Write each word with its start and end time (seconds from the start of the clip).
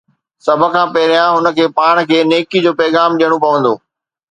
سڀ 0.45 0.61
کان 0.73 0.87
پهريان، 0.95 1.29
هن 1.35 1.45
کي 1.57 1.65
پاڻ 1.77 1.95
کي 2.09 2.17
نيڪي 2.31 2.59
جو 2.65 2.71
پيغام 2.79 3.09
ڏيڻو 3.19 3.37
پوندو. 3.43 3.73